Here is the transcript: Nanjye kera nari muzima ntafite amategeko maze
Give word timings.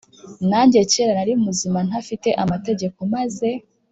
Nanjye 0.49 0.79
kera 0.91 1.11
nari 1.17 1.33
muzima 1.45 1.79
ntafite 1.87 2.29
amategeko 2.43 2.97
maze 3.13 3.49